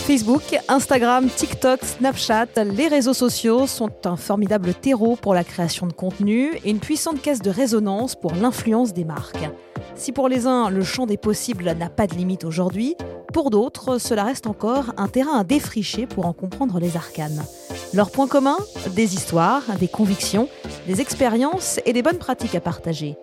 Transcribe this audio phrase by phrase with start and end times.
[0.00, 5.92] Facebook, Instagram, TikTok, Snapchat, les réseaux sociaux sont un formidable terreau pour la création de
[5.92, 9.48] contenu et une puissante caisse de résonance pour l'influence des marques.
[9.94, 12.96] Si pour les uns, le champ des possibles n'a pas de limite aujourd'hui,
[13.32, 17.44] pour d'autres, cela reste encore un terrain à défricher pour en comprendre les arcanes.
[17.94, 18.58] Leurs points communs
[18.94, 20.48] Des histoires, des convictions,
[20.86, 23.16] des expériences et des bonnes pratiques à partager.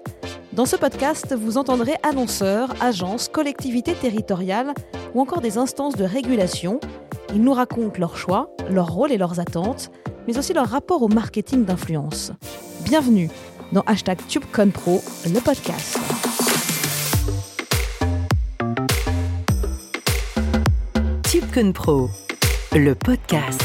[0.58, 4.74] Dans ce podcast, vous entendrez annonceurs, agences, collectivités territoriales
[5.14, 6.80] ou encore des instances de régulation.
[7.36, 9.92] Ils nous racontent leurs choix, leurs rôles et leurs attentes,
[10.28, 12.32] mais aussi leur rapport au marketing d'influence.
[12.84, 13.30] Bienvenue
[13.72, 16.00] dans hashtag TubeConPro, le podcast.
[21.30, 22.10] TubeConPro,
[22.74, 23.62] le podcast.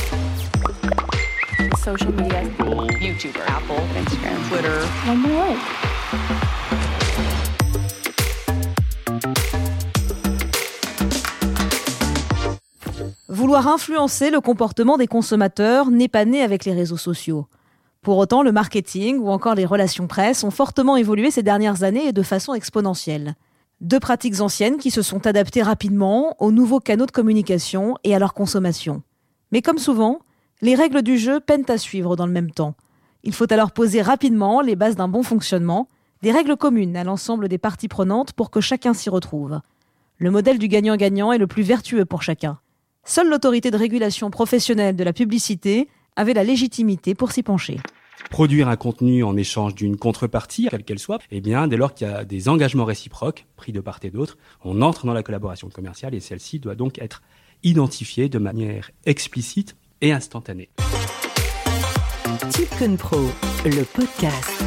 [1.83, 2.43] social media,
[3.01, 5.92] YouTuber, Apple, Instagram, Twitter.
[13.55, 17.47] Influencer le comportement des consommateurs n'est pas né avec les réseaux sociaux.
[18.01, 22.07] Pour autant, le marketing ou encore les relations presse ont fortement évolué ces dernières années
[22.07, 23.35] et de façon exponentielle.
[23.81, 28.19] Deux pratiques anciennes qui se sont adaptées rapidement aux nouveaux canaux de communication et à
[28.19, 29.03] leur consommation.
[29.53, 30.21] Mais comme souvent,
[30.61, 32.75] les règles du jeu peinent à suivre dans le même temps.
[33.23, 35.89] Il faut alors poser rapidement les bases d'un bon fonctionnement,
[36.23, 39.61] des règles communes à l'ensemble des parties prenantes pour que chacun s'y retrouve.
[40.19, 42.59] Le modèle du gagnant-gagnant est le plus vertueux pour chacun.
[43.05, 47.81] Seule l'autorité de régulation professionnelle de la publicité avait la légitimité pour s'y pencher.
[48.31, 52.07] Produire un contenu en échange d'une contrepartie, quelle qu'elle soit, eh bien, dès lors qu'il
[52.07, 55.69] y a des engagements réciproques pris de part et d'autre, on entre dans la collaboration
[55.69, 57.23] commerciale et celle-ci doit donc être
[57.65, 60.71] identifiée de manière explicite et instantanée.
[62.99, 63.21] Pro,
[63.65, 64.65] le podcast.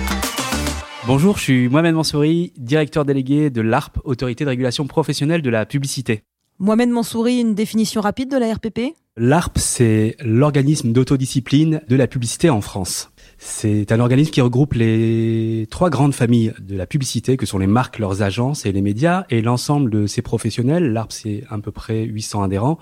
[1.08, 5.66] Bonjour, je suis Mohamed Mansouri, directeur délégué de l'ARP, Autorité de régulation professionnelle de la
[5.66, 6.23] publicité.
[6.57, 12.49] Mohamed Mansouri, une définition rapide de la RPP L'ARP, c'est l'organisme d'autodiscipline de la publicité
[12.49, 13.11] en France.
[13.38, 17.68] C'est un organisme qui regroupe les trois grandes familles de la publicité, que sont les
[17.68, 21.72] marques, leurs agences et les médias, et l'ensemble de ces professionnels, l'ARP c'est à peu
[21.72, 22.79] près 800 adhérents,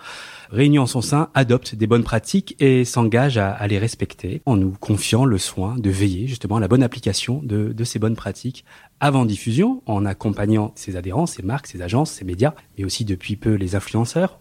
[0.52, 4.72] réunis en son sein, adoptent des bonnes pratiques et s'engagent à, les respecter, en nous
[4.80, 8.64] confiant le soin de veiller justement à la bonne application de, de ces bonnes pratiques.
[9.00, 13.36] Avant diffusion, en accompagnant ces adhérents, ces marques, ces agences, ces médias, mais aussi depuis
[13.36, 14.40] peu les influenceurs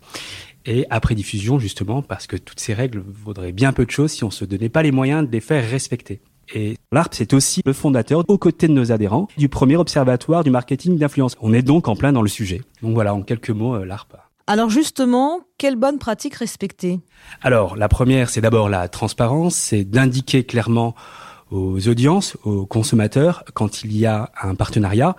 [0.66, 4.24] et après diffusion justement parce que toutes ces règles vaudraient bien peu de choses si
[4.24, 6.20] on se donnait pas les moyens de les faire respecter.
[6.54, 10.50] Et l'ARP, c'est aussi le fondateur, aux côtés de nos adhérents, du premier observatoire du
[10.50, 11.36] marketing d'influence.
[11.40, 12.62] On est donc en plein dans le sujet.
[12.82, 14.16] Donc voilà, en quelques mots, euh, l'ARP.
[14.46, 17.00] Alors justement, quelle bonne pratique respecter?
[17.42, 20.94] Alors, la première, c'est d'abord la transparence, c'est d'indiquer clairement
[21.52, 25.16] aux audiences, aux consommateurs, quand il y a un partenariat.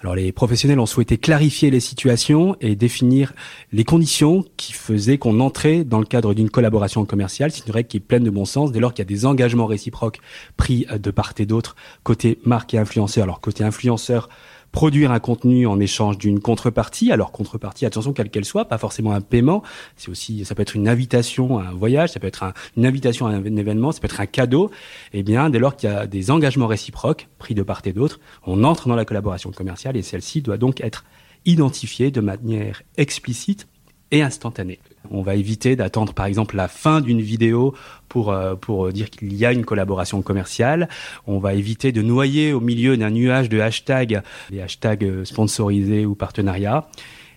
[0.00, 3.34] Alors les professionnels ont souhaité clarifier les situations et définir
[3.72, 7.50] les conditions qui faisaient qu'on entrait dans le cadre d'une collaboration commerciale.
[7.50, 9.26] C'est une règle qui est pleine de bon sens dès lors qu'il y a des
[9.26, 10.20] engagements réciproques
[10.56, 13.24] pris de part et d'autre côté marque et influenceur.
[13.24, 14.28] Alors côté influenceur,
[14.74, 17.12] produire un contenu en échange d'une contrepartie.
[17.12, 19.62] Alors contrepartie, attention quelle qu'elle soit, pas forcément un paiement.
[19.96, 23.28] C'est aussi, ça peut être une invitation à un voyage, ça peut être une invitation
[23.28, 24.72] à un, événement, ça peut être un cadeau.
[25.12, 28.18] Eh bien, dès lors qu'il y a des engagements réciproques pris de part et d'autre,
[28.46, 31.04] on entre dans la collaboration commerciale et celle-ci doit donc être
[31.44, 33.68] identifiée de manière explicite
[34.10, 34.80] et instantanée.
[35.10, 37.74] On va éviter d'attendre par exemple la fin d'une vidéo
[38.08, 40.88] pour, euh, pour dire qu'il y a une collaboration commerciale.
[41.26, 46.06] On va éviter de noyer au milieu d'un nuage de hashtags, les hashtags euh, sponsorisés
[46.06, 46.86] ou partenariats.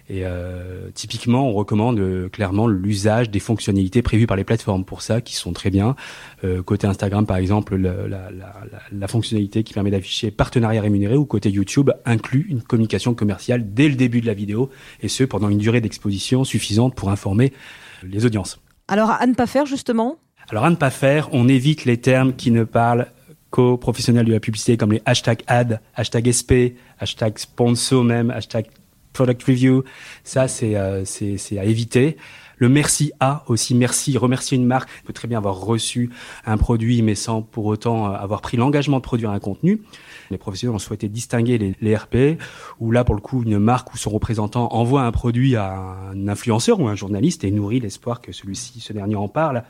[0.09, 5.01] Et euh, typiquement, on recommande euh, clairement l'usage des fonctionnalités prévues par les plateformes pour
[5.01, 5.95] ça, qui sont très bien.
[6.45, 8.53] Euh, côté Instagram, par exemple, la, la, la,
[8.91, 13.89] la fonctionnalité qui permet d'afficher partenariat rémunéré, ou côté YouTube, inclut une communication commerciale dès
[13.89, 14.69] le début de la vidéo,
[15.01, 17.51] et ce pendant une durée d'exposition suffisante pour informer
[18.03, 18.59] les audiences.
[18.87, 20.17] Alors à ne pas faire justement?
[20.49, 23.07] Alors à ne pas faire, on évite les termes qui ne parlent
[23.49, 28.67] qu'aux professionnels de la publicité, comme les hashtag ad, hashtag SP, hashtag sponsor même, hashtag
[29.17, 29.83] product review,
[30.23, 31.03] ça c'est euh,
[31.57, 32.17] à éviter.
[32.59, 34.89] Le merci à aussi, merci, remercier une marque.
[35.03, 36.09] On peut très bien avoir reçu
[36.45, 39.81] un produit, mais sans pour autant euh, avoir pris l'engagement de produire un contenu.
[40.29, 42.39] Les professionnels ont souhaité distinguer les, les, RP,
[42.79, 45.73] où là, pour le coup, une marque ou son représentant envoie un produit à
[46.11, 49.63] un influenceur ou un journaliste et nourrit l'espoir que celui-ci, ce dernier en parle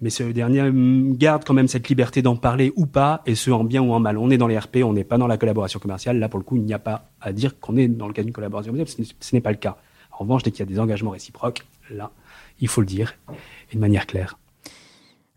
[0.00, 3.50] mais ce dernier hum, garde quand même cette liberté d'en parler ou pas, et ce
[3.50, 4.18] en bien ou en mal.
[4.18, 6.18] On est dans les RP, on n'est pas dans la collaboration commerciale.
[6.18, 8.26] Là, pour le coup, il n'y a pas à dire qu'on est dans le cadre
[8.26, 9.76] d'une collaboration commerciale, ce n'est pas le cas.
[10.12, 12.10] En revanche, dès qu'il y a des engagements réciproques, là,
[12.60, 13.14] il faut le dire,
[13.72, 14.38] et de manière claire.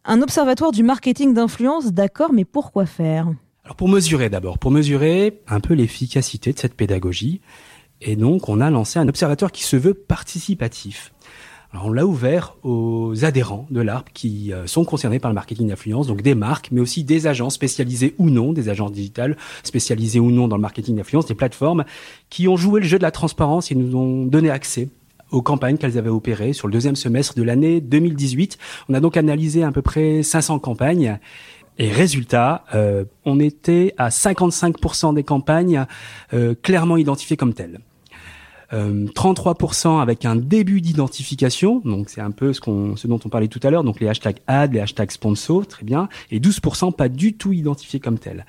[0.06, 3.28] Un observatoire du marketing d'influence, d'accord, mais pourquoi faire?
[3.66, 7.42] Alors pour mesurer d'abord, pour mesurer un peu l'efficacité de cette pédagogie,
[8.00, 11.12] et donc on a lancé un observatoire qui se veut participatif.
[11.74, 15.68] Alors on l'a ouvert aux adhérents de l'ARP qui euh, sont concernés par le marketing
[15.68, 20.20] d'influence, donc des marques, mais aussi des agents spécialisés ou non, des agents digitales spécialisés
[20.20, 21.84] ou non dans le marketing d'influence, des plateformes
[22.30, 24.90] qui ont joué le jeu de la transparence et nous ont donné accès
[25.32, 28.58] aux campagnes qu'elles avaient opérées sur le deuxième semestre de l'année 2018.
[28.88, 31.20] On a donc analysé à peu près 500 campagnes
[31.80, 35.86] et résultat, euh, on était à 55% des campagnes
[36.34, 37.80] euh, clairement identifiées comme telles.
[38.72, 43.30] 33% euh, avec un début d'identification, donc c'est un peu ce, qu'on, ce dont on
[43.30, 46.94] parlait tout à l'heure, donc les hashtags ad, les hashtags sponsor, très bien, et 12%
[46.94, 48.46] pas du tout identifiés comme tels.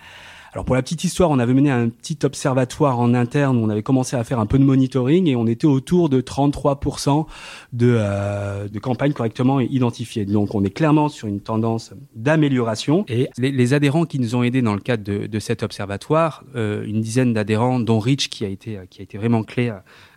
[0.52, 3.68] Alors pour la petite histoire, on avait mené un petit observatoire en interne, où on
[3.68, 7.26] avait commencé à faire un peu de monitoring et on était autour de 33%
[7.72, 10.24] de, euh, de campagnes correctement identifiées.
[10.24, 13.04] Donc on est clairement sur une tendance d'amélioration.
[13.08, 16.84] Et les, adhérents qui nous ont aidés dans le cadre de, de cet observatoire, euh,
[16.86, 19.72] une dizaine d'adhérents, dont Rich qui a été qui a été vraiment clé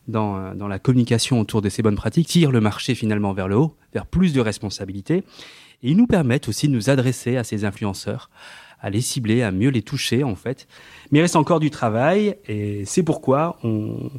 [0.07, 3.49] dans, euh, dans la communication autour de ces bonnes pratiques, tirent le marché finalement vers
[3.49, 5.23] le haut, vers plus de responsabilités.
[5.83, 8.29] Et ils nous permettent aussi de nous adresser à ces influenceurs,
[8.81, 10.67] à les cibler, à mieux les toucher en fait.
[11.11, 14.09] Mais il reste encore du travail et c'est pourquoi on,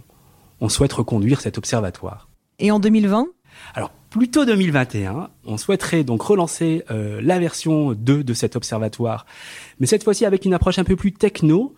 [0.60, 2.28] on souhaite reconduire cet observatoire.
[2.58, 3.26] Et en 2020
[3.74, 9.26] alors plutôt 2021, on souhaiterait donc relancer euh, la version 2 de cet observatoire,
[9.80, 11.74] mais cette fois-ci avec une approche un peu plus techno,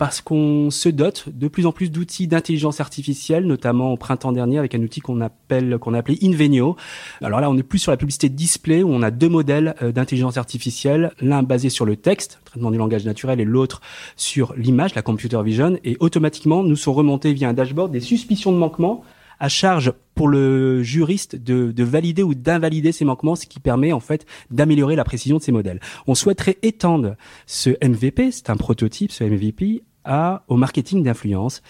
[0.00, 4.56] parce qu'on se dote de plus en plus d'outils d'intelligence artificielle, notamment au printemps dernier
[4.56, 6.74] avec un outil qu'on appelle qu'on Invenio.
[7.20, 9.92] Alors là, on est plus sur la publicité display où on a deux modèles euh,
[9.92, 13.82] d'intelligence artificielle, l'un basé sur le texte, traitement du langage naturel, et l'autre
[14.16, 18.52] sur l'image, la computer vision, et automatiquement nous sont remontés via un dashboard des suspicions
[18.52, 19.04] de manquement
[19.38, 23.92] à charge pour le juriste de, de valider ou d'invalider ces manquements, ce qui permet
[23.92, 25.80] en fait d'améliorer la précision de ces modèles.
[26.06, 31.62] On souhaiterait étendre ce MVP, c'est un prototype, ce MVP, au marketing d'influence.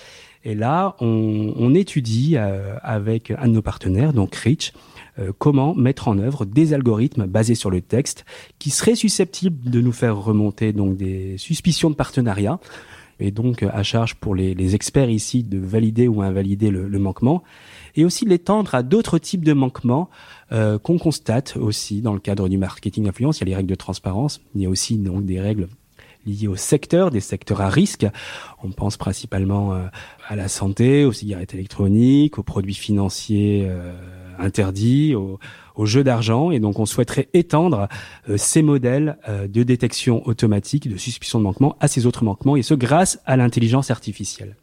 [0.43, 4.73] Et là, on, étudie euh, avec un de nos partenaires, donc Rich,
[5.19, 8.25] euh, comment mettre en œuvre des algorithmes basés sur le texte
[8.59, 12.59] qui seraient susceptibles de nous faire remonter donc des suspicions de partenariat
[13.19, 17.43] et donc à charge pour les, experts ici de valider ou invalider le, manquement
[17.95, 20.09] et aussi l'étendre à d'autres types de manquements
[20.53, 23.39] euh, qu'on constate aussi dans le cadre du marketing d'influence.
[23.39, 25.69] Il y a les règles de transparence, il y a aussi donc des règles
[26.27, 28.07] liés au secteur, des secteurs à risque.
[28.63, 29.87] On pense principalement euh,
[30.29, 33.93] à la santé, aux cigarettes électroniques, aux produits financiers euh,
[34.39, 35.39] interdits, aux,
[35.85, 36.51] jeux d'argent.
[36.51, 37.89] Et donc, on souhaiterait étendre
[38.29, 39.19] euh, ces modèles
[39.49, 43.37] de détection automatique de suspicion de manquement à ces autres manquements, et ce grâce à
[43.37, 44.57] l'intelligence artificielle.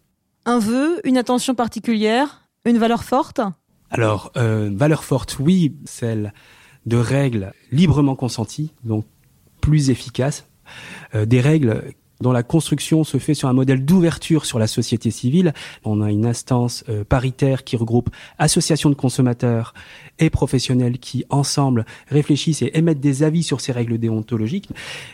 [0.46, 3.42] Un vœu, une attention particulière, une valeur forte?
[3.90, 6.34] Alors, valeur forte, oui, celle
[6.86, 9.06] de règles librement consenties, donc
[9.62, 10.57] plus efficaces, euh,
[11.14, 15.54] des règles dont la construction se fait sur un modèle d'ouverture sur la société civile.
[15.84, 18.10] On a une instance euh, paritaire qui regroupe
[18.40, 19.74] associations de consommateurs
[20.20, 24.70] et professionnels qui, ensemble, réfléchissent et émettent des avis sur ces règles déontologiques.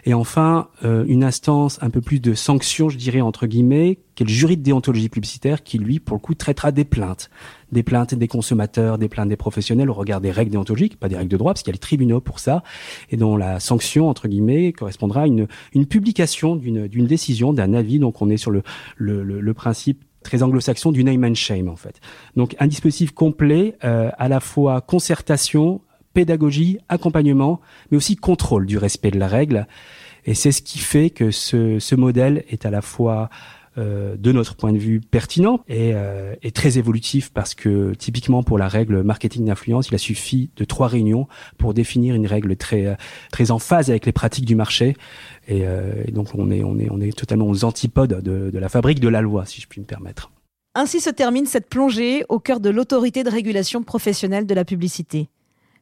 [0.05, 4.23] Et enfin, euh, une instance un peu plus de sanctions, je dirais, entre guillemets, qui
[4.23, 7.29] est le jury de déontologie publicitaire, qui, lui, pour le coup, traitera des plaintes.
[7.71, 11.17] Des plaintes des consommateurs, des plaintes des professionnels au regard des règles déontologiques, pas des
[11.17, 12.63] règles de droit, parce qu'il y a les tribunaux pour ça,
[13.09, 17.99] et dont la sanction, entre guillemets, correspondra à une, une publication d'une, décision, d'un avis.
[17.99, 18.63] Donc, on est sur le,
[18.97, 21.99] le, le, le principe très anglo-saxon du name and shame en fait.
[22.37, 25.81] Donc un dispositif complet, euh, à la fois concertation,
[26.13, 27.59] pédagogie, accompagnement,
[27.91, 29.67] mais aussi contrôle du respect de la règle.
[30.25, 33.29] Et c'est ce qui fait que ce, ce modèle est à la fois
[33.77, 38.43] euh, de notre point de vue pertinent et, euh, et, très évolutif parce que typiquement
[38.43, 41.27] pour la règle marketing d'influence, il a suffi de trois réunions
[41.57, 42.95] pour définir une règle très
[43.31, 44.95] très en phase avec les pratiques du marché
[45.47, 48.69] et, euh, donc on est on est on est totalement aux antipodes de, de la
[48.69, 50.31] fabrique de la loi, si je puis me permettre.
[50.75, 55.29] Ainsi se termine cette plongée au cœur de l'autorité de régulation professionnelle de la publicité.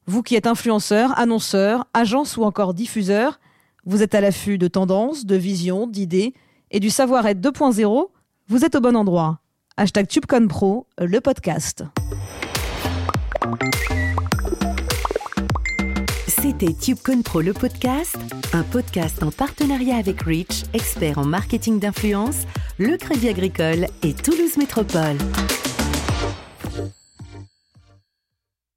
[0.06, 3.40] Vous qui êtes influenceur, annonceur, agence ou encore diffuseur,
[3.86, 6.34] vous êtes à l'affût de tendances, de visions, d'idées
[6.72, 8.08] et du savoir-être 2.0,
[8.48, 9.40] vous êtes au bon endroit.
[9.78, 11.84] Hashtag TubeConPro, le podcast.
[16.28, 18.18] C'était TubeCon Pro le podcast,
[18.54, 22.46] un podcast en partenariat avec Rich, expert en marketing d'influence,
[22.80, 25.18] le Crédit Agricole et Toulouse Métropole.